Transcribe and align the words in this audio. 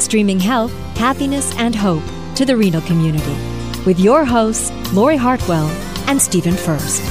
streaming 0.00 0.40
health, 0.40 0.72
happiness, 0.96 1.54
and 1.56 1.74
hope 1.74 2.02
to 2.34 2.44
the 2.44 2.56
renal 2.56 2.80
community 2.82 3.36
with 3.84 3.98
your 3.98 4.24
hosts, 4.24 4.70
Lori 4.92 5.16
Hartwell 5.16 5.68
and 6.08 6.20
Stephen 6.20 6.54
Furst. 6.54 7.02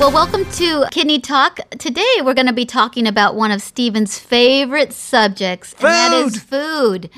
Well, 0.00 0.10
welcome 0.10 0.44
to 0.52 0.86
Kidney 0.90 1.20
Talk. 1.20 1.60
Today 1.78 2.16
we're 2.22 2.34
going 2.34 2.48
to 2.48 2.52
be 2.52 2.66
talking 2.66 3.06
about 3.06 3.36
one 3.36 3.50
of 3.50 3.62
Stephen's 3.62 4.18
favorite 4.18 4.92
subjects, 4.92 5.72
food. 5.72 5.86
and 5.86 6.12
that 6.12 6.26
is 6.26 6.42
food. 6.42 7.10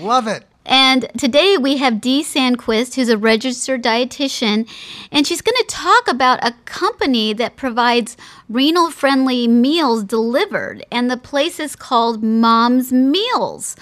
Love 0.00 0.26
it. 0.26 0.44
And 0.64 1.10
today 1.18 1.58
we 1.58 1.78
have 1.78 2.00
Dee 2.00 2.22
Sandquist, 2.22 2.94
who's 2.94 3.08
a 3.08 3.18
registered 3.18 3.82
dietitian, 3.82 4.68
and 5.10 5.26
she's 5.26 5.42
going 5.42 5.56
to 5.56 5.66
talk 5.66 6.06
about 6.08 6.44
a 6.46 6.54
company 6.64 7.32
that 7.32 7.56
provides 7.56 8.16
renal 8.48 8.90
friendly 8.90 9.48
meals 9.48 10.04
delivered, 10.04 10.84
and 10.92 11.10
the 11.10 11.16
place 11.16 11.58
is 11.58 11.74
called 11.74 12.22
Mom's 12.22 12.92
Meals. 12.92 13.74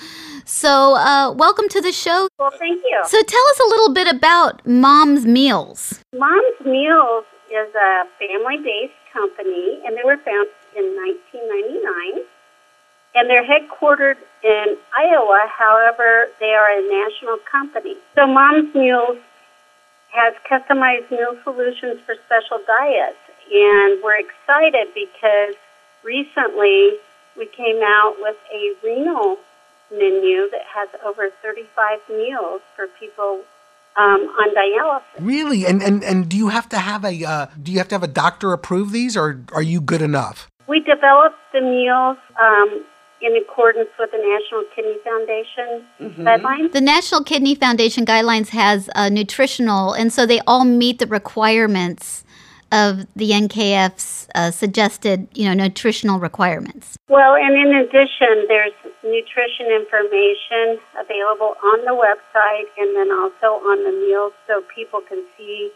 So, 0.47 0.97
uh, 0.97 1.33
welcome 1.33 1.69
to 1.69 1.81
the 1.81 1.93
show. 1.93 2.29
Well, 2.39 2.51
thank 2.59 2.83
you. 2.83 3.01
So, 3.05 3.21
tell 3.23 3.47
us 3.49 3.61
a 3.61 3.69
little 3.69 3.93
bit 3.93 4.09
about 4.09 4.67
Mom's 4.67 5.27
Meals. 5.27 6.03
Mom's 6.15 6.61
Meals 6.65 7.25
is 7.51 7.75
a 7.75 8.05
family 8.19 8.57
based 8.57 8.95
company, 9.13 9.81
and 9.85 9.97
they 9.97 10.05
were 10.05 10.17
founded 10.17 10.55
in 10.77 10.85
1999 10.97 12.25
and 13.15 13.29
they're 13.29 13.45
headquartered 13.45 14.17
in 14.43 14.77
Iowa. 14.97 15.47
However, 15.49 16.29
they 16.39 16.53
are 16.55 16.71
a 16.71 16.83
national 16.83 17.39
company. 17.51 17.97
So 18.15 18.27
Mom's 18.27 18.75
Meals 18.75 19.19
has 20.13 20.35
customized 20.51 21.11
meal 21.11 21.37
solutions 21.45 22.01
for 22.05 22.15
special 22.27 22.59
diets, 22.67 23.19
and 23.53 24.03
we're 24.03 24.19
excited 24.19 24.89
because 24.95 25.55
recently 26.03 26.99
we 27.37 27.47
came 27.47 27.81
out 27.83 28.17
with 28.19 28.37
a 28.53 28.75
renal 28.83 29.39
menu 29.91 30.49
that 30.51 30.63
has 30.75 30.89
over 31.05 31.31
35 31.43 31.99
meals 32.09 32.61
for 32.75 32.87
people 32.99 33.43
um, 33.97 34.21
on 34.21 34.55
dialysis. 34.55 35.03
Really? 35.19 35.67
And, 35.67 35.83
and 35.83 36.03
and 36.03 36.29
do 36.29 36.37
you 36.37 36.49
have 36.49 36.69
to 36.71 36.79
have 36.79 37.05
a 37.05 37.25
uh, 37.25 37.47
do 37.61 37.73
you 37.73 37.79
have 37.79 37.89
to 37.89 37.95
have 37.95 38.03
a 38.03 38.09
doctor 38.09 38.53
approve 38.53 38.93
these, 38.93 39.17
or 39.17 39.43
are 39.53 39.63
you 39.63 39.81
good 39.81 40.03
enough? 40.03 40.49
We 40.69 40.81
developed 40.81 41.39
the 41.53 41.61
meals 41.61 42.17
um, 42.41 42.85
in 43.23 43.37
accordance 43.37 43.91
with 43.99 44.11
the 44.11 44.19
National 44.19 44.65
Kidney 44.75 44.97
Foundation 45.05 45.85
mm-hmm. 46.01 46.27
guidelines. 46.27 46.73
The 46.73 46.81
National 46.81 47.23
Kidney 47.23 47.55
Foundation 47.55 48.07
guidelines 48.07 48.49
has 48.49 48.89
a 48.95 49.11
nutritional, 49.11 49.93
and 49.93 50.13
so 50.13 50.27
they 50.27 50.41
all 50.47 50.65
meet 50.65 50.99
the 50.99 51.07
requirements 51.07 52.25
of 52.73 53.07
the 53.17 53.31
NKF's 53.31 54.29
uh, 54.35 54.51
suggested, 54.51 55.27
you 55.35 55.45
know, 55.45 55.55
nutritional 55.55 56.21
requirements. 56.21 56.97
Well, 57.09 57.35
and 57.35 57.55
in 57.55 57.75
addition, 57.75 58.47
there's 58.47 58.73
nutrition 59.03 59.67
information 59.75 60.79
available 60.95 61.57
on 61.65 61.85
the 61.85 61.97
website 61.99 62.71
and 62.79 62.95
then 62.95 63.11
also 63.11 63.59
on 63.67 63.83
the 63.83 64.07
meals 64.07 64.33
so 64.47 64.63
people 64.73 65.01
can 65.01 65.25
see 65.37 65.73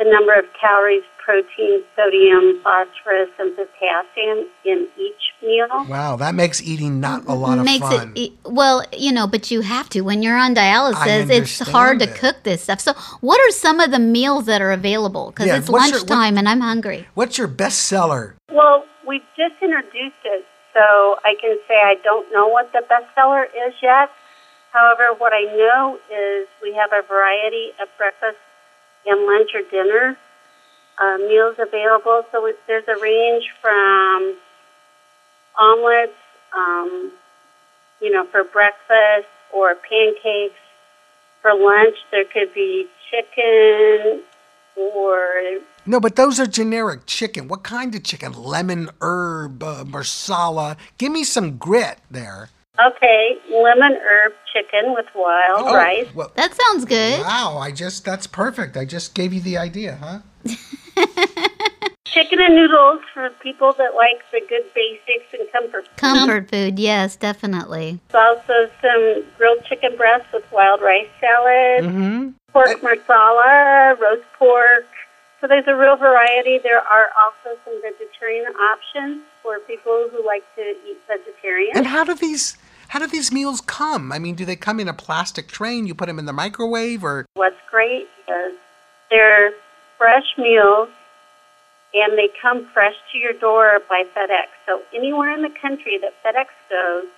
the 0.00 0.10
number 0.10 0.32
of 0.32 0.46
calories, 0.58 1.02
protein, 1.22 1.84
sodium, 1.94 2.58
phosphorus, 2.64 3.28
and 3.38 3.54
potassium 3.54 4.48
in 4.64 4.88
each 4.98 5.22
meal. 5.42 5.68
Wow, 5.88 6.16
that 6.16 6.34
makes 6.34 6.62
eating 6.62 7.00
not 7.00 7.26
a 7.26 7.34
lot 7.34 7.58
of 7.58 7.66
makes 7.66 7.86
fun. 7.86 8.14
It, 8.16 8.32
well, 8.44 8.82
you 8.96 9.12
know, 9.12 9.26
but 9.26 9.50
you 9.50 9.60
have 9.60 9.90
to. 9.90 10.00
When 10.00 10.22
you're 10.22 10.38
on 10.38 10.54
dialysis, 10.54 11.30
it's 11.30 11.58
hard 11.58 12.00
it. 12.00 12.06
to 12.06 12.14
cook 12.14 12.36
this 12.44 12.62
stuff. 12.62 12.80
So, 12.80 12.94
what 13.20 13.38
are 13.46 13.52
some 13.52 13.78
of 13.78 13.90
the 13.90 13.98
meals 13.98 14.46
that 14.46 14.62
are 14.62 14.72
available? 14.72 15.30
Because 15.30 15.48
Yeah, 15.48 15.58
it's 15.58 15.68
what's 15.68 15.90
your- 15.90 15.98
lunchtime 15.98 16.38
and 16.38 16.48
I'm 16.48 16.62
hungry. 16.62 17.06
What's 17.12 17.36
your 17.36 17.48
best 17.48 17.82
seller? 17.82 18.36
Well, 18.50 18.86
we 19.06 19.18
just 19.36 19.60
introduced 19.60 20.24
it, 20.24 20.46
so 20.72 21.18
I 21.24 21.34
can 21.38 21.58
say 21.68 21.74
I 21.74 21.96
don't 22.02 22.32
know 22.32 22.48
what 22.48 22.72
the 22.72 22.82
bestseller 22.90 23.44
is 23.44 23.74
yet. 23.82 24.10
However, 24.72 25.12
what 25.18 25.32
I 25.34 25.42
know 25.42 25.98
is 26.08 26.48
we 26.62 26.72
have 26.74 26.90
a 26.92 27.06
variety 27.06 27.72
of 27.82 27.88
breakfast 27.98 28.38
and 29.06 29.26
lunch 29.26 29.50
or 29.54 29.62
dinner 29.70 30.16
uh, 31.00 31.18
meals 31.18 31.56
available. 31.58 32.22
So 32.30 32.46
it, 32.46 32.58
there's 32.66 32.84
a 32.88 33.00
range 33.00 33.44
from 33.60 34.36
omelets, 35.58 36.12
um, 36.56 37.12
you 38.00 38.10
know, 38.10 38.26
for 38.30 38.44
breakfast 38.44 39.28
or 39.52 39.74
pancakes. 39.74 40.54
For 41.42 41.54
lunch, 41.54 41.96
there 42.10 42.24
could 42.24 42.52
be 42.54 42.86
chicken 43.10 44.22
or 44.76 45.60
No, 45.86 45.98
but 45.98 46.16
those 46.16 46.38
are 46.38 46.46
generic 46.46 47.06
chicken. 47.06 47.48
What 47.48 47.62
kind 47.62 47.94
of 47.94 48.02
chicken? 48.02 48.32
Lemon, 48.34 48.90
herb, 49.00 49.62
uh, 49.62 49.84
marsala. 49.86 50.76
Give 50.98 51.10
me 51.10 51.24
some 51.24 51.56
grit 51.56 51.98
there. 52.10 52.50
Okay, 52.78 53.36
lemon 53.50 53.96
herb 54.02 54.32
chicken 54.52 54.94
with 54.94 55.06
wild 55.14 55.64
Oh, 55.66 55.74
rice. 55.74 56.06
well- 56.14 56.32
That 56.36 56.54
sounds 56.54 56.84
good. 56.84 57.20
Wow, 57.20 57.58
I 57.58 57.70
just 57.72 58.04
that's 58.04 58.26
perfect. 58.26 58.76
I 58.76 58.84
just 58.84 59.14
gave 59.14 59.32
you 59.32 59.40
the 59.40 59.58
idea, 59.58 59.98
huh? 60.00 60.18
Chicken 62.06 62.40
and 62.40 62.56
noodles 62.56 63.00
for 63.14 63.30
people 63.40 63.72
that 63.78 63.94
like 63.94 64.20
the 64.32 64.40
good 64.48 64.64
basics 64.74 65.32
and 65.32 65.50
comfort. 65.52 65.86
food. 65.86 65.96
Comfort 65.96 66.50
food, 66.50 66.76
yes, 66.80 67.14
definitely. 67.14 68.00
Also, 68.12 68.68
some 68.82 69.24
grilled 69.38 69.64
chicken 69.66 69.96
breast 69.96 70.26
with 70.32 70.42
wild 70.50 70.80
rice 70.82 71.06
salad, 71.20 71.84
Mm-hmm. 71.84 72.30
pork 72.52 72.82
marsala, 72.82 73.94
roast 74.00 74.24
pork. 74.36 74.86
So 75.40 75.46
there's 75.46 75.68
a 75.68 75.76
real 75.76 75.96
variety. 75.96 76.58
There 76.58 76.80
are 76.80 77.06
also 77.22 77.56
some 77.64 77.80
vegetarian 77.80 78.46
options 78.56 79.22
for 79.42 79.60
people 79.60 80.08
who 80.10 80.26
like 80.26 80.42
to 80.56 80.62
eat 80.62 80.98
vegetarian. 81.06 81.76
And 81.76 81.86
how 81.86 82.02
do 82.02 82.14
these 82.14 82.58
how 82.90 82.98
do 82.98 83.06
these 83.06 83.30
meals 83.30 83.60
come? 83.60 84.10
I 84.10 84.18
mean, 84.18 84.34
do 84.34 84.44
they 84.44 84.56
come 84.56 84.80
in 84.80 84.88
a 84.88 84.92
plastic 84.92 85.46
tray 85.46 85.78
and 85.78 85.86
you 85.86 85.94
put 85.94 86.06
them 86.06 86.18
in 86.18 86.26
the 86.26 86.32
microwave 86.32 87.04
or 87.04 87.24
What's 87.34 87.54
great 87.70 88.08
is 88.26 88.58
they're 89.10 89.52
fresh 89.96 90.26
meals 90.36 90.88
and 91.94 92.18
they 92.18 92.28
come 92.42 92.68
fresh 92.74 92.94
to 93.12 93.18
your 93.18 93.32
door 93.32 93.78
by 93.88 94.02
FedEx. 94.16 94.46
So 94.66 94.82
anywhere 94.92 95.32
in 95.32 95.42
the 95.42 95.54
country 95.62 96.00
that 96.02 96.14
FedEx 96.24 96.46
goes, 96.68 97.08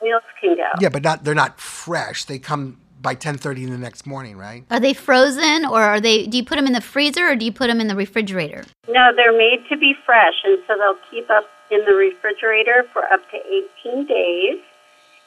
meals 0.00 0.22
can 0.40 0.56
go. 0.56 0.68
Yeah, 0.80 0.90
but 0.90 1.02
not 1.02 1.24
they're 1.24 1.34
not 1.34 1.60
fresh. 1.60 2.24
They 2.24 2.38
come 2.38 2.78
by 3.00 3.16
10:30 3.16 3.64
in 3.64 3.70
the 3.70 3.78
next 3.78 4.06
morning, 4.06 4.36
right? 4.36 4.64
Are 4.70 4.78
they 4.78 4.94
frozen 4.94 5.66
or 5.66 5.82
are 5.82 6.00
they 6.00 6.28
do 6.28 6.36
you 6.36 6.44
put 6.44 6.54
them 6.54 6.68
in 6.68 6.72
the 6.72 6.80
freezer 6.80 7.28
or 7.28 7.34
do 7.34 7.44
you 7.44 7.52
put 7.52 7.66
them 7.66 7.80
in 7.80 7.88
the 7.88 7.96
refrigerator? 7.96 8.62
No, 8.88 9.10
they're 9.16 9.36
made 9.36 9.64
to 9.70 9.76
be 9.76 9.94
fresh, 10.06 10.34
and 10.44 10.58
so 10.68 10.74
they'll 10.78 11.02
keep 11.10 11.28
up 11.30 11.46
in 11.72 11.84
the 11.86 11.94
refrigerator 11.94 12.84
for 12.92 13.04
up 13.12 13.20
to 13.30 13.38
18 13.84 14.06
days. 14.06 14.58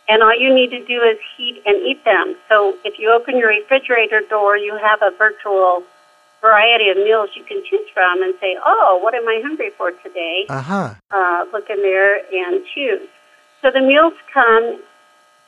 And 0.08 0.22
all 0.22 0.38
you 0.38 0.54
need 0.54 0.70
to 0.70 0.86
do 0.86 1.02
is 1.02 1.18
heat 1.36 1.62
and 1.66 1.78
eat 1.82 2.06
them. 2.06 2.36
So 2.48 2.78
if 2.84 3.00
you 3.00 3.12
open 3.12 3.38
your 3.38 3.50
refrigerator 3.50 4.22
door, 4.30 4.56
you 4.56 4.78
have 4.78 5.02
a 5.02 5.10
virtual 5.18 5.82
variety 6.42 6.90
of 6.90 6.98
meals 6.98 7.30
you 7.36 7.44
can 7.44 7.64
choose 7.68 7.88
from 7.92 8.22
and 8.22 8.36
say, 8.40 8.56
oh, 8.64 9.00
what 9.02 9.16
am 9.16 9.28
I 9.28 9.42
hungry 9.44 9.72
for 9.76 9.92
today? 9.92 10.46
Uh-huh. 10.48 10.94
Uh, 11.10 11.46
look 11.52 11.70
in 11.72 11.82
there 11.82 12.18
and 12.32 12.64
choose. 12.76 13.08
So 13.64 13.72
the 13.72 13.82
meals 13.82 14.14
come 14.32 14.80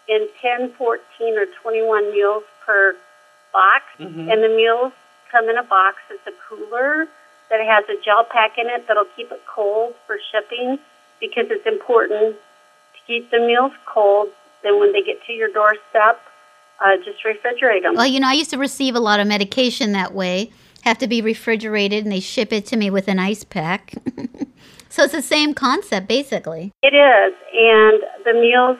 in 0.09 0.27
10, 0.41 0.71
14, 0.73 1.37
or 1.37 1.45
21 1.61 2.11
meals 2.11 2.43
per 2.65 2.95
box, 3.53 3.83
Mhm. 3.99 4.31
and 4.31 4.43
the 4.43 4.49
meals 4.49 4.91
come 5.31 5.49
in 5.49 5.57
a 5.57 5.63
box. 5.63 5.97
It's 6.09 6.25
a 6.25 6.31
cooler 6.49 7.07
that 7.49 7.59
has 7.65 7.85
a 7.89 8.01
gel 8.03 8.25
pack 8.29 8.57
in 8.57 8.67
it 8.67 8.87
that'll 8.87 9.05
keep 9.15 9.31
it 9.31 9.41
cold 9.47 9.95
for 10.05 10.17
shipping 10.31 10.79
because 11.19 11.45
it's 11.49 11.65
important 11.65 12.35
to 12.35 12.99
keep 13.05 13.29
the 13.31 13.39
meals 13.39 13.71
cold. 13.85 14.29
Then 14.63 14.79
when 14.79 14.91
they 14.91 15.01
get 15.01 15.23
to 15.25 15.33
your 15.33 15.49
doorstep, 15.49 16.21
uh, 16.83 16.97
just 16.97 17.23
refrigerate 17.23 17.83
them. 17.83 17.95
Well, 17.95 18.07
you 18.07 18.19
know, 18.19 18.27
I 18.27 18.33
used 18.33 18.51
to 18.51 18.57
receive 18.57 18.95
a 18.95 18.99
lot 18.99 19.19
of 19.19 19.27
medication 19.27 19.93
that 19.93 20.13
way. 20.13 20.51
Have 20.83 20.97
to 20.99 21.07
be 21.07 21.21
refrigerated 21.21 22.03
and 22.03 22.11
they 22.11 22.19
ship 22.19 22.53
it 22.53 22.65
to 22.67 22.77
me 22.77 22.89
with 22.89 23.07
an 23.07 23.19
ice 23.19 23.43
pack. 23.43 23.93
so 24.89 25.03
it's 25.03 25.13
the 25.13 25.21
same 25.21 25.53
concept 25.53 26.07
basically. 26.07 26.71
It 26.83 26.93
is, 26.93 27.33
and 27.53 28.03
the 28.25 28.33
meals 28.33 28.77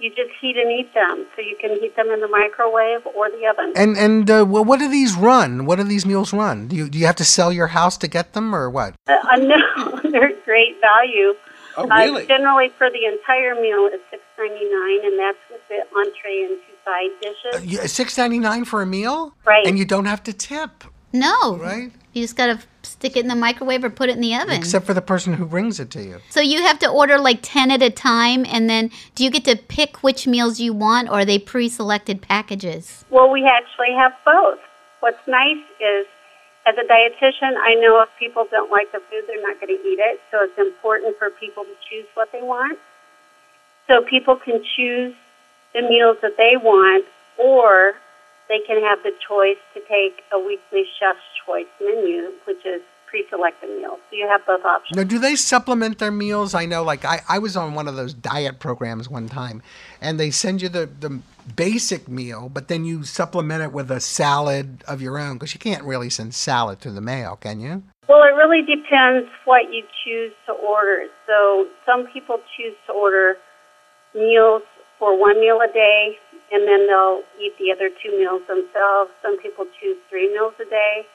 you 0.00 0.10
just 0.10 0.30
heat 0.40 0.56
and 0.56 0.70
eat 0.72 0.92
them. 0.94 1.26
So 1.36 1.42
you 1.42 1.56
can 1.60 1.70
heat 1.80 1.94
them 1.96 2.08
in 2.10 2.20
the 2.20 2.28
microwave 2.28 3.06
or 3.14 3.30
the 3.30 3.46
oven. 3.50 3.72
And 3.76 3.96
and 3.96 4.30
uh, 4.30 4.44
well, 4.48 4.64
what 4.64 4.78
do 4.80 4.88
these 4.88 5.14
run? 5.14 5.66
What 5.66 5.76
do 5.76 5.84
these 5.84 6.06
meals 6.06 6.32
run? 6.32 6.68
Do 6.68 6.76
you 6.76 6.88
do 6.88 6.98
you 6.98 7.06
have 7.06 7.16
to 7.16 7.24
sell 7.24 7.52
your 7.52 7.68
house 7.68 7.96
to 7.98 8.08
get 8.08 8.32
them 8.32 8.54
or 8.54 8.68
what? 8.70 8.94
Uh, 9.08 9.16
uh, 9.32 9.36
no, 9.36 10.00
they're 10.10 10.32
great 10.44 10.80
value. 10.80 11.34
Oh, 11.76 11.84
Uh, 11.84 11.96
really? 11.96 12.26
generally, 12.26 12.68
for 12.78 12.90
the 12.90 13.04
entire 13.06 13.54
meal, 13.54 13.88
it's 13.92 14.02
six 14.10 14.22
ninety 14.38 14.64
nine, 14.78 15.00
and 15.06 15.18
that's 15.18 15.38
with 15.50 15.60
the 15.68 15.80
entree 15.96 16.42
and 16.46 16.58
two 16.64 16.76
side 16.84 17.12
dishes. 17.22 17.78
Uh, 17.84 17.86
Six 17.86 18.18
ninety 18.18 18.38
nine 18.38 18.64
for 18.64 18.82
a 18.82 18.86
meal, 18.86 19.34
Right. 19.44 19.66
And 19.66 19.78
you 19.78 19.84
don't 19.84 20.06
have 20.06 20.22
to 20.24 20.32
tip, 20.32 20.82
No. 21.12 21.56
right? 21.56 21.92
You 22.12 22.22
just 22.24 22.36
got 22.36 22.46
to 22.46 22.58
stick 23.00 23.16
it 23.16 23.20
in 23.20 23.28
the 23.28 23.34
microwave 23.34 23.82
or 23.82 23.88
put 23.88 24.10
it 24.10 24.16
in 24.16 24.20
the 24.20 24.34
oven. 24.34 24.60
Except 24.60 24.84
for 24.84 24.92
the 24.92 25.00
person 25.00 25.32
who 25.32 25.46
brings 25.46 25.80
it 25.80 25.88
to 25.90 26.02
you. 26.02 26.20
so 26.28 26.40
you 26.40 26.60
have 26.60 26.78
to 26.80 26.88
order 26.88 27.18
like 27.18 27.38
10 27.40 27.70
at 27.70 27.82
a 27.82 27.88
time, 27.88 28.44
and 28.44 28.68
then 28.68 28.90
do 29.14 29.24
you 29.24 29.30
get 29.30 29.44
to 29.46 29.56
pick 29.56 30.02
which 30.02 30.26
meals 30.26 30.60
you 30.60 30.74
want, 30.74 31.08
or 31.08 31.20
are 31.20 31.24
they 31.24 31.38
pre 31.38 31.66
selected 31.70 32.20
packages? 32.20 33.06
Well, 33.08 33.30
we 33.30 33.48
actually 33.48 33.96
have 33.96 34.12
both. 34.22 34.58
What's 35.00 35.26
nice 35.26 35.64
is, 35.80 36.04
as 36.66 36.74
a 36.76 36.84
dietitian, 36.84 37.56
I 37.56 37.72
know 37.80 38.02
if 38.02 38.10
people 38.18 38.46
don't 38.50 38.70
like 38.70 38.92
the 38.92 39.00
food, 39.08 39.24
they're 39.26 39.40
not 39.40 39.58
going 39.58 39.74
to 39.74 39.82
eat 39.82 39.98
it. 39.98 40.20
So 40.30 40.44
it's 40.44 40.58
important 40.58 41.16
for 41.18 41.30
people 41.30 41.64
to 41.64 41.74
choose 41.88 42.06
what 42.12 42.28
they 42.32 42.42
want. 42.42 42.78
So 43.88 44.04
people 44.04 44.36
can 44.36 44.60
choose 44.76 45.14
the 45.72 45.80
meals 45.80 46.18
that 46.20 46.36
they 46.36 46.60
want, 46.62 47.06
or 47.38 47.94
they 48.50 48.58
can 48.66 48.82
have 48.82 48.98
the 49.02 49.12
choice 49.26 49.62
to 49.72 49.80
take 49.80 50.22
a 50.32 50.38
weekly 50.38 50.84
chef's 50.98 51.22
choice 51.46 51.70
menu, 51.80 52.32
which 52.46 52.66
is 52.66 52.82
pre-selected 53.08 53.68
meals. 53.70 53.98
So 54.10 54.16
you 54.16 54.28
have 54.28 54.44
both 54.46 54.64
options. 54.64 54.96
Now, 54.96 55.04
do 55.04 55.18
they 55.18 55.34
supplement 55.34 55.98
their 55.98 56.12
meals? 56.12 56.54
I 56.54 56.66
know, 56.66 56.82
like, 56.82 57.04
I, 57.04 57.22
I 57.28 57.38
was 57.38 57.56
on 57.56 57.74
one 57.74 57.88
of 57.88 57.96
those 57.96 58.12
diet 58.12 58.58
programs 58.58 59.08
one 59.08 59.28
time, 59.28 59.62
and 60.00 60.18
they 60.18 60.30
send 60.30 60.62
you 60.62 60.68
the, 60.68 60.88
the 60.98 61.20
basic 61.56 62.08
meal, 62.08 62.48
but 62.48 62.68
then 62.68 62.84
you 62.84 63.04
supplement 63.04 63.62
it 63.62 63.72
with 63.72 63.90
a 63.90 64.00
salad 64.00 64.84
of 64.86 65.00
your 65.00 65.18
own, 65.18 65.34
because 65.34 65.54
you 65.54 65.60
can't 65.60 65.84
really 65.84 66.10
send 66.10 66.34
salad 66.34 66.80
to 66.82 66.90
the 66.90 67.00
mail, 67.00 67.36
can 67.36 67.60
you? 67.60 67.82
Well, 68.08 68.22
it 68.22 68.34
really 68.34 68.62
depends 68.62 69.28
what 69.44 69.72
you 69.72 69.82
choose 70.04 70.32
to 70.46 70.52
order. 70.52 71.06
So 71.26 71.66
some 71.86 72.06
people 72.12 72.38
choose 72.56 72.74
to 72.86 72.92
order 72.92 73.34
meals 74.14 74.62
for 74.98 75.18
one 75.18 75.40
meal 75.40 75.58
a 75.62 75.72
day, 75.72 76.18
and 76.52 76.66
then 76.68 76.86
they'll 76.86 77.22
eat 77.40 77.52
the 77.58 77.72
other 77.72 77.88
two 78.02 78.10
meals 78.18 78.42
themselves. 78.48 79.10
Some 79.22 79.38
people 79.38 79.66
choose 79.80 79.96
three 80.08 80.32
meals 80.32 80.54
a 80.60 80.64
day. 80.64 81.06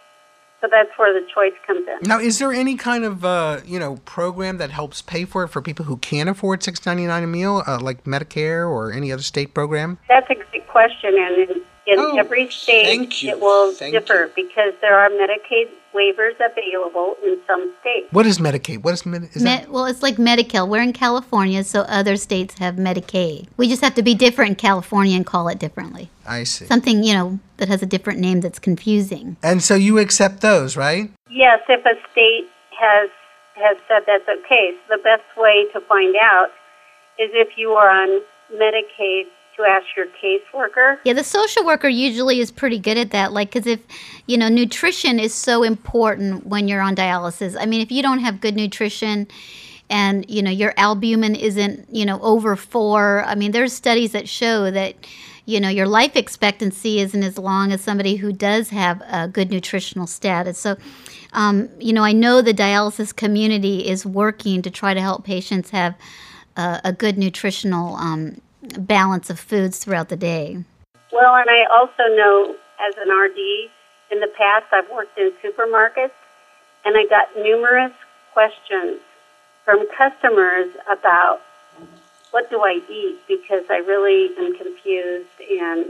So 0.61 0.67
that's 0.71 0.89
where 0.97 1.13
the 1.13 1.27
choice 1.31 1.51
comes 1.67 1.85
in. 1.85 2.07
Now, 2.07 2.17
is 2.19 2.39
there 2.39 2.51
any 2.53 2.75
kind 2.75 3.03
of, 3.03 3.25
uh, 3.25 3.59
you 3.65 3.77
know, 3.77 3.97
program 4.05 4.57
that 4.57 4.71
helps 4.71 5.01
pay 5.01 5.25
for 5.25 5.43
it 5.43 5.49
for 5.49 5.61
people 5.61 5.85
who 5.85 5.97
can't 5.97 6.29
afford 6.29 6.63
six 6.63 6.83
ninety 6.85 7.05
nine 7.05 7.23
a 7.23 7.27
meal, 7.27 7.61
uh, 7.67 7.77
like 7.79 8.05
Medicare 8.05 8.67
or 8.67 8.91
any 8.91 9.11
other 9.11 9.21
state 9.21 9.53
program? 9.53 9.99
That's 10.07 10.27
a 10.29 10.35
great 10.35 10.67
question, 10.67 11.13
and 11.17 11.37
in, 11.37 11.49
in 11.87 11.99
Oh, 11.99 12.17
every 12.17 12.49
state 12.49 12.85
thank 12.85 13.21
you. 13.21 13.31
it 13.31 13.39
will 13.41 13.73
Thank 13.73 13.93
differ 13.93 14.31
because 14.35 14.73
there 14.81 14.97
are 14.97 15.09
Medicaid 15.09 15.69
waivers 15.95 16.35
available 16.35 17.15
in 17.23 17.39
some 17.47 17.73
states. 17.81 18.07
What 18.11 18.25
is 18.25 18.37
Medicaid? 18.39 18.83
What 18.83 18.93
is, 18.93 19.05
Med- 19.05 19.29
is 19.33 19.43
that? 19.43 19.69
Well, 19.69 19.85
it's 19.85 20.03
like 20.03 20.19
Medi-Cal. 20.19 20.67
We're 20.67 20.81
in 20.81 20.93
California, 20.93 21.63
so 21.63 21.81
other 21.81 22.17
states 22.17 22.59
have 22.59 22.75
Medicaid. 22.75 23.47
We 23.57 23.69
just 23.69 23.81
have 23.81 23.95
to 23.95 24.03
be 24.03 24.13
different 24.13 24.49
in 24.49 24.55
California 24.55 25.15
and 25.15 25.25
call 25.25 25.47
it 25.47 25.57
differently. 25.57 26.09
I 26.27 26.43
see. 26.43 26.65
Something, 26.65 27.03
you 27.03 27.13
know, 27.13 27.39
that 27.57 27.69
has 27.69 27.81
a 27.81 27.85
different 27.85 28.19
name 28.19 28.41
that's 28.41 28.59
confusing. 28.59 29.37
And 29.41 29.63
so 29.63 29.75
you 29.75 29.97
accept 29.99 30.41
those, 30.41 30.75
right? 30.75 31.11
Yes, 31.29 31.59
if 31.69 31.85
a 31.85 31.95
state 32.11 32.49
has 32.79 33.09
has 33.55 33.77
said 33.87 34.03
that's 34.05 34.27
okay. 34.27 34.75
So 34.87 34.97
the 34.97 35.03
best 35.03 35.23
way 35.37 35.65
to 35.73 35.79
find 35.87 36.15
out 36.21 36.49
is 37.17 37.29
if 37.33 37.57
you 37.57 37.69
are 37.71 37.89
on 37.89 38.21
Medicaid 38.53 39.23
to 39.57 39.63
ask 39.63 39.85
your 39.95 40.07
caseworker. 40.21 40.97
Yeah, 41.05 41.13
the 41.13 41.23
social 41.23 41.65
worker 41.65 41.87
usually 41.87 42.39
is 42.39 42.51
pretty 42.51 42.79
good 42.79 42.97
at 42.97 43.11
that. 43.11 43.31
Like, 43.31 43.51
because 43.51 43.67
if, 43.67 43.79
you 44.27 44.37
know, 44.37 44.49
nutrition 44.49 45.19
is 45.19 45.33
so 45.33 45.63
important 45.63 46.45
when 46.47 46.67
you're 46.67 46.81
on 46.81 46.95
dialysis. 46.95 47.55
I 47.59 47.65
mean, 47.65 47.81
if 47.81 47.91
you 47.91 48.01
don't 48.01 48.19
have 48.19 48.41
good 48.41 48.55
nutrition 48.55 49.27
and, 49.89 50.29
you 50.29 50.41
know, 50.41 50.51
your 50.51 50.73
albumin 50.77 51.35
isn't, 51.35 51.87
you 51.93 52.05
know, 52.05 52.19
over 52.21 52.55
four, 52.55 53.23
I 53.25 53.35
mean, 53.35 53.51
there's 53.51 53.71
studies 53.71 54.11
that 54.11 54.27
show 54.27 54.71
that, 54.71 54.95
you 55.45 55.59
know, 55.59 55.69
your 55.69 55.87
life 55.87 56.15
expectancy 56.15 56.99
isn't 56.99 57.23
as 57.23 57.37
long 57.37 57.71
as 57.71 57.81
somebody 57.81 58.15
who 58.15 58.33
does 58.33 58.69
have 58.69 59.01
a 59.07 59.27
good 59.27 59.51
nutritional 59.51 60.07
status. 60.07 60.57
So, 60.57 60.75
um, 61.33 61.69
you 61.79 61.93
know, 61.93 62.03
I 62.03 62.13
know 62.13 62.41
the 62.41 62.53
dialysis 62.53 63.15
community 63.15 63.87
is 63.87 64.05
working 64.05 64.61
to 64.63 64.71
try 64.71 64.93
to 64.93 65.01
help 65.01 65.23
patients 65.23 65.69
have 65.69 65.95
a 66.57 66.93
good 66.93 67.17
nutritional 67.17 67.95
um, 67.97 68.39
balance 68.65 69.29
of 69.29 69.39
foods 69.39 69.79
throughout 69.79 70.09
the 70.09 70.17
day. 70.17 70.63
Well, 71.11 71.35
and 71.35 71.49
I 71.49 71.65
also 71.73 72.03
know 72.15 72.55
as 72.79 72.95
an 72.97 73.09
RD 73.09 73.37
in 74.11 74.19
the 74.19 74.31
past, 74.37 74.65
I've 74.71 74.89
worked 74.89 75.17
in 75.17 75.31
supermarkets 75.43 76.11
and 76.83 76.95
I 76.97 77.05
got 77.09 77.35
numerous 77.35 77.93
questions 78.33 78.99
from 79.63 79.87
customers 79.97 80.67
about 80.89 81.41
what 82.31 82.49
do 82.49 82.61
I 82.61 82.81
eat 82.89 83.19
because 83.27 83.63
I 83.69 83.77
really 83.77 84.29
am 84.37 84.55
confused 84.57 85.29
and 85.49 85.85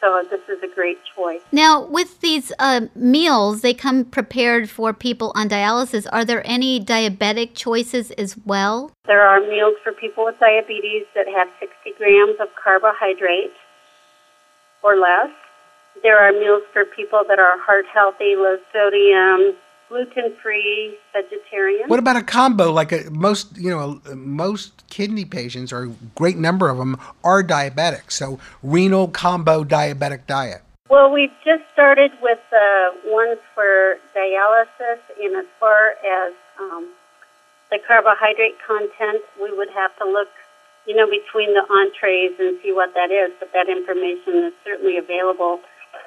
so 0.00 0.22
this 0.30 0.40
is 0.48 0.62
a 0.62 0.74
great 0.74 0.98
choice. 1.14 1.40
Now, 1.52 1.84
with 1.84 2.20
these 2.20 2.52
uh, 2.58 2.82
meals, 2.94 3.62
they 3.62 3.74
come 3.74 4.04
prepared 4.04 4.68
for 4.68 4.92
people 4.92 5.32
on 5.34 5.48
dialysis. 5.48 6.06
Are 6.12 6.24
there 6.24 6.46
any 6.46 6.80
diabetic 6.80 7.54
choices 7.54 8.10
as 8.12 8.36
well? 8.44 8.92
There 9.06 9.22
are 9.22 9.40
meals 9.40 9.74
for 9.82 9.92
people 9.92 10.24
with 10.24 10.38
diabetes 10.38 11.06
that 11.14 11.26
have 11.28 11.48
60 11.60 11.74
grams 11.98 12.36
of 12.40 12.48
carbohydrate 12.62 13.54
or 14.82 14.96
less. 14.96 15.30
There 16.02 16.18
are 16.18 16.32
meals 16.32 16.62
for 16.72 16.84
people 16.84 17.22
that 17.28 17.38
are 17.38 17.58
heart 17.58 17.86
healthy, 17.92 18.36
low 18.36 18.58
sodium, 18.72 19.56
gluten 19.88 20.34
free, 20.42 20.98
vegetarian. 21.12 21.88
What 21.88 21.98
about 21.98 22.16
a 22.16 22.22
combo? 22.22 22.72
Like 22.72 22.92
a, 22.92 23.10
most, 23.10 23.56
you 23.56 23.70
know, 23.70 24.00
most 24.14 24.84
kidney 24.90 25.24
patients, 25.24 25.72
or 25.72 25.84
a 25.84 25.88
great 26.14 26.36
number 26.36 26.68
of 26.68 26.78
them, 26.78 26.98
are 27.24 27.42
diabetic. 27.42 28.10
So 28.10 28.38
renal 28.62 29.08
combo 29.08 29.64
diabetic 29.64 30.26
diet. 30.26 30.62
Well, 30.88 31.10
we've 31.10 31.34
just 31.44 31.64
started 31.72 32.12
with 32.22 32.38
uh, 32.52 32.90
ones 33.06 33.38
for 33.54 33.98
dialysis, 34.14 35.00
and 35.20 35.36
as 35.36 35.46
far 35.58 35.94
as 36.06 36.32
um, 36.60 36.88
the 37.70 37.78
carbohydrate 37.86 38.56
content, 38.64 39.22
we 39.42 39.52
would 39.56 39.70
have 39.74 39.96
to 39.98 40.04
look, 40.04 40.28
you 40.86 40.94
know, 40.94 41.06
between 41.06 41.54
the 41.54 41.64
entrees 41.68 42.38
and 42.38 42.58
see 42.62 42.72
what 42.72 42.94
that 42.94 43.10
is. 43.10 43.32
But 43.40 43.52
that 43.52 43.68
information 43.68 44.44
is 44.44 44.52
certainly 44.64 44.96
available. 44.96 45.60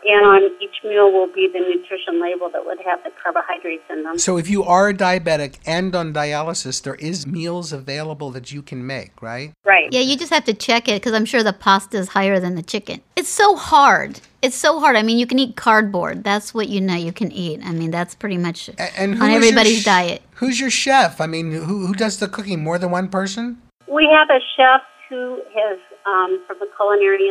And 0.05 0.25
on 0.25 0.41
each 0.61 0.83
meal 0.83 1.11
will 1.11 1.31
be 1.31 1.49
the 1.51 1.59
nutrition 1.59 2.21
label 2.21 2.49
that 2.51 2.65
would 2.65 2.79
have 2.85 3.03
the 3.03 3.11
carbohydrates 3.21 3.83
in 3.89 4.03
them. 4.03 4.17
So 4.17 4.37
if 4.37 4.49
you 4.49 4.63
are 4.63 4.89
a 4.89 4.93
diabetic 4.93 5.55
and 5.65 5.93
on 5.95 6.13
dialysis, 6.13 6.81
there 6.81 6.95
is 6.95 7.27
meals 7.27 7.73
available 7.73 8.31
that 8.31 8.51
you 8.51 8.61
can 8.61 8.85
make, 8.85 9.21
right? 9.21 9.53
Right. 9.65 9.91
Yeah, 9.91 10.01
you 10.01 10.17
just 10.17 10.31
have 10.31 10.45
to 10.45 10.53
check 10.53 10.87
it 10.87 11.01
because 11.01 11.13
I'm 11.13 11.25
sure 11.25 11.43
the 11.43 11.53
pasta 11.53 11.97
is 11.97 12.09
higher 12.09 12.39
than 12.39 12.55
the 12.55 12.63
chicken. 12.63 13.01
It's 13.15 13.29
so 13.29 13.55
hard. 13.55 14.21
It's 14.41 14.55
so 14.55 14.79
hard. 14.79 14.95
I 14.95 15.03
mean, 15.03 15.17
you 15.17 15.27
can 15.27 15.37
eat 15.37 15.55
cardboard. 15.55 16.23
That's 16.23 16.53
what 16.53 16.69
you 16.69 16.79
know 16.79 16.95
you 16.95 17.11
can 17.11 17.31
eat. 17.31 17.59
I 17.63 17.71
mean, 17.71 17.91
that's 17.91 18.15
pretty 18.15 18.37
much 18.37 18.69
And 18.97 19.21
on 19.21 19.29
everybody's 19.31 19.81
sh- 19.81 19.85
diet. 19.85 20.21
Who's 20.35 20.59
your 20.59 20.69
chef? 20.69 21.19
I 21.19 21.27
mean, 21.27 21.51
who 21.51 21.87
who 21.87 21.93
does 21.93 22.19
the 22.19 22.27
cooking? 22.29 22.63
More 22.63 22.77
than 22.77 22.91
one 22.91 23.09
person? 23.09 23.61
We 23.87 24.07
have 24.11 24.29
a 24.29 24.39
chef 24.55 24.81
who 25.09 25.41
has 25.53 25.79
um, 26.05 26.41
from 26.47 26.57
the 26.59 26.67
Culinary 26.77 27.27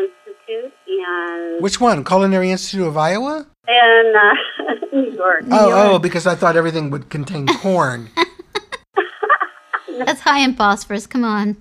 Institute 0.48 0.72
and 0.88 1.62
Which 1.62 1.80
one? 1.80 2.04
Culinary 2.04 2.50
Institute 2.50 2.86
of 2.86 2.96
Iowa? 2.96 3.46
in 3.68 4.12
uh, 4.16 4.74
New 4.96 5.12
York. 5.12 5.44
Oh, 5.50 5.94
oh, 5.94 5.98
because 5.98 6.26
I 6.26 6.34
thought 6.34 6.56
everything 6.56 6.88
would 6.90 7.10
contain 7.10 7.46
corn. 7.58 8.08
That's 9.98 10.20
high 10.20 10.38
in 10.38 10.54
phosphorus. 10.54 11.06
Come 11.08 11.24
on. 11.24 11.56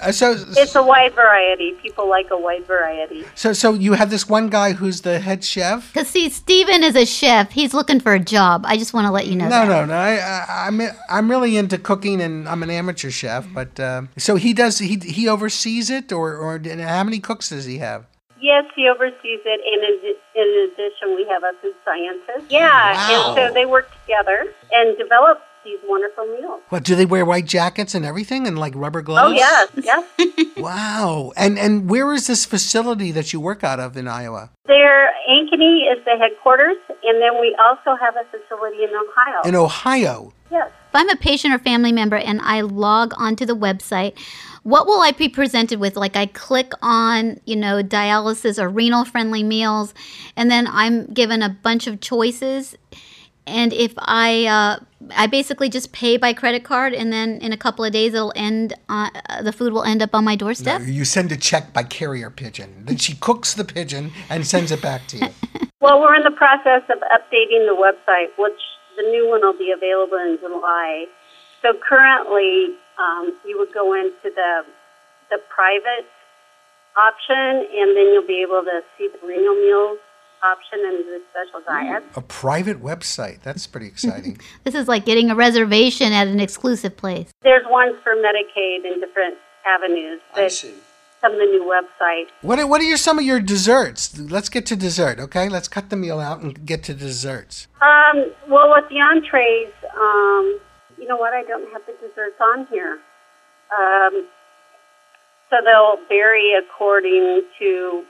Uh, 0.00 0.12
so, 0.12 0.32
It's 0.56 0.74
a 0.76 0.82
wide 0.82 1.12
variety. 1.14 1.72
People 1.82 2.08
like 2.08 2.30
a 2.30 2.38
wide 2.38 2.64
variety. 2.64 3.24
so, 3.34 3.52
so 3.52 3.74
you 3.74 3.94
have 3.94 4.10
this 4.10 4.28
one 4.28 4.48
guy 4.48 4.72
who's 4.72 5.00
the 5.02 5.18
head 5.18 5.42
chef. 5.44 5.92
Because 5.92 6.06
see, 6.08 6.30
Stephen 6.30 6.82
is 6.84 6.94
a 6.94 7.04
chef. 7.04 7.50
He's 7.50 7.74
looking 7.74 7.98
for 8.00 8.14
a 8.14 8.20
job. 8.20 8.64
I 8.64 8.76
just 8.78 8.94
want 8.94 9.06
to 9.06 9.10
let 9.10 9.26
you 9.26 9.34
know 9.34 9.48
No, 9.48 9.66
that. 9.66 9.68
no, 9.68 9.84
no. 9.86 9.94
I, 9.94 10.14
I, 10.18 10.66
I'm 10.68 10.80
I'm 11.10 11.28
really 11.30 11.56
into 11.56 11.76
cooking, 11.78 12.20
and 12.22 12.48
I'm 12.48 12.62
an 12.62 12.70
amateur 12.70 13.10
chef. 13.10 13.46
But 13.52 13.78
uh, 13.80 14.02
so 14.16 14.36
he 14.36 14.52
does. 14.54 14.78
He 14.78 14.96
he 14.98 15.28
oversees 15.28 15.90
it, 15.90 16.12
or 16.12 16.36
or 16.36 16.54
and 16.56 16.80
how 16.80 17.02
many 17.02 17.18
cooks 17.18 17.48
does 17.50 17.64
he 17.64 17.78
have? 17.78 18.06
Yes, 18.40 18.64
he 18.74 18.88
oversees 18.88 19.40
it, 19.44 19.60
and 19.60 19.80
in, 19.84 20.14
in 20.34 20.70
addition, 20.72 21.14
we 21.16 21.26
have 21.30 21.42
a 21.42 21.52
food 21.60 21.74
scientist. 21.84 22.50
Yeah, 22.50 22.92
Wow. 22.94 23.34
and 23.34 23.36
so 23.48 23.54
they 23.54 23.66
work 23.66 23.90
together 24.02 24.46
and 24.72 24.96
develop 24.96 25.42
these 25.62 25.78
wonderful 25.86 26.24
meals. 26.26 26.62
What 26.70 26.84
do 26.84 26.94
they 26.96 27.04
wear 27.04 27.26
white 27.26 27.44
jackets 27.44 27.94
and 27.94 28.04
everything, 28.06 28.46
and 28.46 28.58
like 28.58 28.72
rubber 28.74 29.02
gloves? 29.02 29.30
Oh 29.30 29.34
yes, 29.34 29.68
yes. 29.76 30.46
Wow. 30.56 31.32
And 31.36 31.58
and 31.58 31.88
where 31.88 32.12
is 32.14 32.26
this 32.26 32.44
facility 32.44 33.12
that 33.12 33.32
you 33.32 33.40
work 33.40 33.62
out 33.64 33.78
of 33.80 33.96
in 33.96 34.08
Iowa? 34.08 34.50
There, 34.66 35.10
Ankeny 35.30 35.90
is 35.92 36.02
the 36.04 36.16
headquarters, 36.18 36.76
and 37.02 37.20
then 37.20 37.40
we 37.40 37.54
also 37.62 37.96
have 38.00 38.14
a 38.16 38.24
facility 38.30 38.84
in 38.84 38.90
Ohio. 38.90 39.40
In 39.44 39.54
Ohio. 39.54 40.32
yes. 40.50 40.68
If 40.88 40.94
I'm 40.94 41.08
a 41.08 41.16
patient 41.16 41.54
or 41.54 41.58
family 41.58 41.92
member 41.92 42.16
and 42.16 42.40
I 42.42 42.62
log 42.62 43.12
onto 43.16 43.46
the 43.46 43.54
website, 43.56 44.18
what 44.70 44.86
will 44.86 45.00
I 45.00 45.10
be 45.10 45.28
presented 45.28 45.80
with? 45.80 45.96
Like 45.96 46.16
I 46.16 46.26
click 46.26 46.72
on, 46.80 47.40
you 47.44 47.56
know, 47.56 47.82
dialysis 47.82 48.62
or 48.62 48.68
renal 48.68 49.04
friendly 49.04 49.42
meals, 49.42 49.92
and 50.36 50.50
then 50.50 50.66
I'm 50.68 51.06
given 51.06 51.42
a 51.42 51.48
bunch 51.48 51.86
of 51.86 52.00
choices. 52.00 52.76
and 53.46 53.72
if 53.72 53.92
I 53.98 54.46
uh, 54.46 54.84
I 55.16 55.26
basically 55.26 55.68
just 55.68 55.92
pay 55.92 56.16
by 56.16 56.32
credit 56.32 56.62
card, 56.62 56.94
and 56.94 57.12
then 57.12 57.40
in 57.40 57.52
a 57.52 57.56
couple 57.56 57.84
of 57.84 57.92
days 57.92 58.14
it'll 58.14 58.32
end. 58.36 58.74
Uh, 58.88 59.10
the 59.42 59.52
food 59.52 59.72
will 59.72 59.84
end 59.84 60.02
up 60.02 60.14
on 60.14 60.24
my 60.24 60.36
doorstep. 60.36 60.82
No, 60.82 60.86
you 60.86 61.04
send 61.04 61.32
a 61.32 61.36
check 61.36 61.72
by 61.72 61.82
carrier 61.82 62.30
pigeon. 62.30 62.84
Then 62.84 62.96
she 62.96 63.16
cooks 63.16 63.54
the 63.54 63.64
pigeon 63.64 64.12
and 64.28 64.46
sends 64.46 64.70
it 64.70 64.80
back 64.80 65.06
to 65.08 65.16
you. 65.18 65.28
Well, 65.80 65.98
we're 65.98 66.14
in 66.14 66.24
the 66.24 66.36
process 66.36 66.82
of 66.90 66.98
updating 67.08 67.64
the 67.64 67.72
website, 67.72 68.28
which 68.36 68.60
the 68.98 69.02
new 69.02 69.26
one 69.30 69.40
will 69.40 69.56
be 69.56 69.72
available 69.74 70.18
in 70.18 70.36
July. 70.38 71.06
So 71.62 71.72
currently, 71.88 72.76
um, 73.00 73.32
you 73.46 73.58
would 73.58 73.72
go 73.72 73.94
into 73.94 74.30
the 74.34 74.64
the 75.30 75.38
private 75.54 76.06
option, 76.96 77.66
and 77.72 77.96
then 77.96 78.12
you'll 78.12 78.26
be 78.26 78.42
able 78.42 78.62
to 78.62 78.80
see 78.98 79.08
the 79.08 79.26
renal 79.26 79.54
meals 79.54 79.98
option 80.42 80.78
and 80.84 80.98
the 80.98 81.20
special 81.30 81.60
diet. 81.66 82.02
A 82.16 82.22
private 82.22 82.82
website. 82.82 83.42
That's 83.42 83.66
pretty 83.66 83.86
exciting. 83.86 84.38
this 84.64 84.74
is 84.74 84.88
like 84.88 85.04
getting 85.04 85.30
a 85.30 85.34
reservation 85.34 86.12
at 86.12 86.26
an 86.28 86.40
exclusive 86.40 86.96
place. 86.96 87.30
There's 87.42 87.64
ones 87.68 87.96
for 88.02 88.14
Medicaid 88.14 88.90
and 88.90 89.00
different 89.00 89.36
avenues. 89.66 90.20
I 90.34 90.48
see. 90.48 90.74
Some 91.20 91.32
of 91.32 91.38
the 91.38 91.44
new 91.44 91.64
website. 91.64 92.28
What 92.40 92.58
are, 92.58 92.66
what 92.66 92.80
are 92.80 92.84
your, 92.84 92.96
some 92.96 93.18
of 93.18 93.24
your 93.26 93.40
desserts? 93.40 94.18
Let's 94.18 94.48
get 94.48 94.64
to 94.66 94.76
dessert, 94.76 95.20
okay? 95.20 95.50
Let's 95.50 95.68
cut 95.68 95.90
the 95.90 95.96
meal 95.96 96.18
out 96.18 96.40
and 96.40 96.64
get 96.64 96.82
to 96.84 96.94
desserts. 96.94 97.68
Um, 97.82 98.32
well, 98.48 98.70
with 98.70 98.88
the 98.88 99.00
entrees, 99.00 99.70
um, 100.00 100.58
you 100.58 100.69
know 101.10 101.16
what? 101.16 101.34
I 101.34 101.42
don't 101.42 101.70
have 101.72 101.82
the 101.86 101.92
desserts 101.94 102.40
on 102.40 102.66
here. 102.70 102.98
Um, 103.76 104.28
so 105.50 105.56
they'll 105.64 106.06
vary 106.08 106.52
according 106.54 107.42
to 107.58 108.04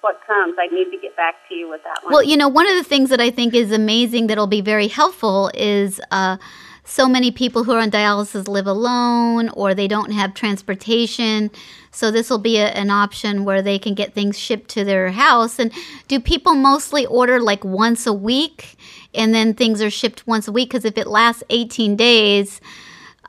what 0.00 0.16
comes. 0.26 0.56
I 0.58 0.68
need 0.74 0.90
to 0.90 0.98
get 1.00 1.16
back 1.16 1.34
to 1.48 1.54
you 1.54 1.68
with 1.68 1.82
that 1.84 2.02
one. 2.02 2.12
Well, 2.12 2.22
you 2.22 2.36
know, 2.36 2.48
one 2.48 2.66
of 2.66 2.76
the 2.76 2.84
things 2.84 3.10
that 3.10 3.20
I 3.20 3.30
think 3.30 3.54
is 3.54 3.72
amazing 3.72 4.28
that'll 4.28 4.46
be 4.46 4.62
very 4.62 4.88
helpful 4.88 5.50
is 5.54 6.00
uh, 6.10 6.38
so 6.88 7.06
many 7.06 7.30
people 7.30 7.64
who 7.64 7.72
are 7.72 7.80
on 7.80 7.90
dialysis 7.90 8.48
live 8.48 8.66
alone 8.66 9.50
or 9.50 9.74
they 9.74 9.86
don't 9.86 10.10
have 10.10 10.32
transportation. 10.32 11.50
So 11.90 12.10
this 12.10 12.30
will 12.30 12.38
be 12.38 12.56
a, 12.56 12.68
an 12.68 12.90
option 12.90 13.44
where 13.44 13.60
they 13.60 13.78
can 13.78 13.92
get 13.92 14.14
things 14.14 14.38
shipped 14.38 14.70
to 14.70 14.84
their 14.84 15.10
house. 15.10 15.58
And 15.58 15.70
do 16.08 16.18
people 16.18 16.54
mostly 16.54 17.04
order 17.04 17.40
like 17.40 17.62
once 17.62 18.06
a 18.06 18.12
week 18.12 18.78
and 19.14 19.34
then 19.34 19.52
things 19.52 19.82
are 19.82 19.90
shipped 19.90 20.26
once 20.26 20.48
a 20.48 20.52
week? 20.52 20.70
Because 20.70 20.86
if 20.86 20.96
it 20.96 21.06
lasts 21.06 21.44
18 21.50 21.94
days, 21.94 22.60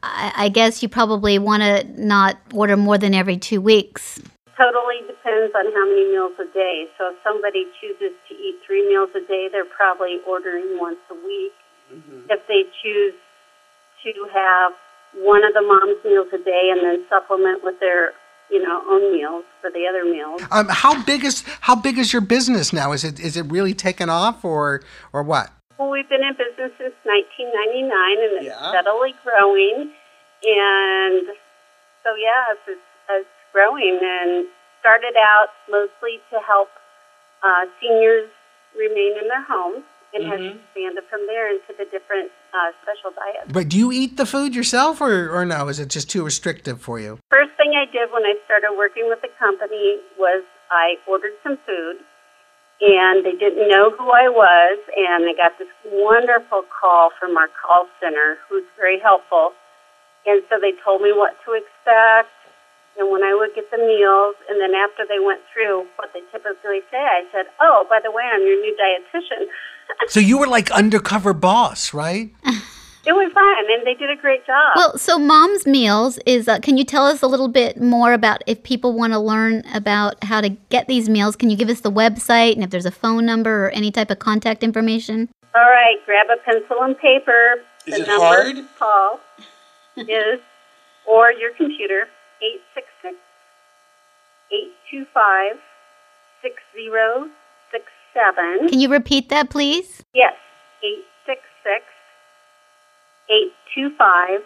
I, 0.01 0.31
I 0.35 0.49
guess 0.49 0.81
you 0.81 0.87
probably 0.87 1.37
want 1.37 1.61
to 1.61 1.83
not 2.01 2.37
order 2.53 2.77
more 2.77 2.97
than 2.97 3.13
every 3.13 3.37
two 3.37 3.59
weeks 3.59 4.21
totally 4.59 4.99
depends 5.07 5.55
on 5.55 5.71
how 5.71 5.87
many 5.87 6.11
meals 6.11 6.35
a 6.35 6.43
day. 6.53 6.83
So 6.97 7.15
if 7.15 7.17
somebody 7.23 7.63
chooses 7.79 8.11
to 8.27 8.35
eat 8.35 8.59
three 8.67 8.83
meals 8.89 9.07
a 9.15 9.25
day, 9.25 9.47
they're 9.49 9.63
probably 9.63 10.19
ordering 10.27 10.77
once 10.77 10.99
a 11.09 11.15
week. 11.15 11.55
Mm-hmm. 11.87 12.27
If 12.29 12.45
they 12.51 12.67
choose 12.83 13.13
to 14.03 14.13
have 14.33 14.73
one 15.15 15.43
of 15.43 15.53
the 15.53 15.61
mom's 15.61 16.03
meals 16.05 16.27
a 16.33 16.43
day 16.43 16.69
and 16.71 16.81
then 16.83 17.05
supplement 17.09 17.63
with 17.63 17.79
their 17.79 18.11
you 18.49 18.61
know 18.61 18.81
own 18.89 19.13
meals 19.13 19.45
for 19.61 19.69
the 19.69 19.87
other 19.87 20.03
meals. 20.05 20.41
Um, 20.51 20.67
how 20.69 21.03
big 21.03 21.23
is 21.23 21.43
how 21.61 21.75
big 21.75 21.97
is 21.97 22.13
your 22.13 22.21
business 22.21 22.73
now? 22.73 22.91
Is 22.91 23.03
it 23.03 23.19
is 23.19 23.37
it 23.37 23.43
really 23.51 23.73
taken 23.73 24.09
off 24.09 24.43
or 24.43 24.81
or 25.13 25.23
what? 25.23 25.51
Well, 25.79 25.89
we've 25.89 26.09
been 26.09 26.23
in 26.23 26.35
business 26.35 26.75
since 26.75 26.95
1999 27.07 27.87
and 27.87 28.31
it's 28.43 28.51
yeah. 28.51 28.67
steadily 28.67 29.15
growing. 29.23 29.95
And 30.43 31.31
so 32.03 32.11
yeah, 32.19 32.51
it's, 32.51 32.83
it's 33.07 33.35
growing 33.55 33.95
and 34.03 34.51
started 34.83 35.15
out 35.15 35.55
mostly 35.71 36.19
to 36.35 36.43
help 36.43 36.67
uh, 37.47 37.63
seniors 37.79 38.27
remain 38.75 39.15
in 39.23 39.31
their 39.31 39.43
homes 39.47 39.87
and 40.11 40.27
mm-hmm. 40.27 40.35
has 40.35 40.59
expanded 40.59 41.03
from 41.07 41.23
there 41.31 41.47
into 41.47 41.71
the 41.79 41.87
different 41.87 42.27
uh, 42.53 42.71
special 42.83 43.11
diets. 43.15 43.51
But 43.51 43.69
do 43.69 43.77
you 43.77 43.91
eat 43.91 44.17
the 44.17 44.25
food 44.25 44.55
yourself 44.55 45.01
or, 45.01 45.29
or 45.29 45.45
no? 45.45 45.67
Is 45.67 45.79
it 45.79 45.89
just 45.89 46.09
too 46.09 46.23
restrictive 46.23 46.81
for 46.81 46.99
you? 46.99 47.19
First 47.29 47.51
thing 47.57 47.73
I 47.75 47.85
did 47.91 48.11
when 48.11 48.23
I 48.23 48.35
started 48.45 48.75
working 48.77 49.05
with 49.07 49.21
the 49.21 49.29
company 49.37 50.01
was 50.17 50.43
I 50.71 50.95
ordered 51.07 51.33
some 51.43 51.57
food 51.65 52.01
and 52.81 53.25
they 53.25 53.35
didn't 53.35 53.67
know 53.67 53.91
who 53.91 54.07
I 54.09 54.31
was 54.31 54.79
and 54.95 55.27
I 55.27 55.33
got 55.35 55.59
this 55.59 55.71
wonderful 55.85 56.63
call 56.69 57.11
from 57.19 57.35
our 57.35 57.49
call 57.51 57.87
center 57.99 58.37
who's 58.47 58.63
very 58.77 58.99
helpful. 58.99 59.51
And 60.25 60.43
so 60.49 60.59
they 60.59 60.71
told 60.83 61.01
me 61.01 61.11
what 61.11 61.35
to 61.45 61.55
expect 61.55 62.31
and 62.99 63.09
when 63.11 63.23
I 63.23 63.33
would 63.33 63.55
get 63.55 63.71
the 63.71 63.77
meals, 63.77 64.35
and 64.49 64.59
then 64.59 64.75
after 64.75 65.03
they 65.07 65.19
went 65.19 65.41
through 65.53 65.87
what 65.95 66.11
they 66.13 66.21
typically 66.31 66.81
say, 66.91 66.99
I 66.99 67.23
said, 67.31 67.45
"Oh, 67.61 67.85
by 67.89 67.99
the 68.03 68.11
way, 68.11 68.23
I'm 68.31 68.41
your 68.41 68.59
new 68.59 68.75
dietitian." 68.75 69.47
so 70.07 70.19
you 70.19 70.37
were 70.37 70.47
like 70.47 70.69
undercover 70.71 71.33
boss, 71.33 71.93
right? 71.93 72.31
It 73.05 73.13
was 73.13 73.31
fun, 73.33 73.55
and 73.57 73.87
they 73.87 73.93
did 73.93 74.09
a 74.09 74.21
great 74.21 74.45
job. 74.45 74.73
Well, 74.75 74.97
so 74.97 75.17
Mom's 75.17 75.65
Meals 75.65 76.19
is. 76.25 76.49
Uh, 76.49 76.59
can 76.59 76.77
you 76.77 76.83
tell 76.83 77.05
us 77.05 77.21
a 77.21 77.27
little 77.27 77.47
bit 77.47 77.81
more 77.81 78.11
about 78.11 78.43
if 78.45 78.61
people 78.61 78.93
want 78.93 79.13
to 79.13 79.19
learn 79.19 79.63
about 79.73 80.21
how 80.23 80.41
to 80.41 80.49
get 80.49 80.87
these 80.87 81.07
meals? 81.07 81.37
Can 81.37 81.49
you 81.49 81.55
give 81.55 81.69
us 81.69 81.79
the 81.79 81.91
website 81.91 82.53
and 82.53 82.63
if 82.63 82.71
there's 82.71 82.85
a 82.85 82.91
phone 82.91 83.25
number 83.25 83.65
or 83.65 83.69
any 83.69 83.89
type 83.89 84.11
of 84.11 84.19
contact 84.19 84.63
information? 84.63 85.29
All 85.55 85.69
right, 85.69 85.95
grab 86.05 86.27
a 86.29 86.43
pencil 86.43 86.83
and 86.83 86.95
paper. 86.99 87.55
Is 87.87 87.95
the 87.95 88.01
it 88.01 88.07
number 88.07 88.25
hard? 88.25 88.57
call 88.77 89.19
is, 89.97 90.41
or 91.07 91.31
your 91.31 91.53
computer, 91.55 92.07
866 92.41 93.17
825 94.51 95.59
6067. 96.41 98.69
Can 98.69 98.79
you 98.79 98.89
repeat 98.89 99.29
that, 99.29 99.49
please? 99.49 100.03
Yes, 100.13 100.35
866 100.83 101.85
825 103.29 104.41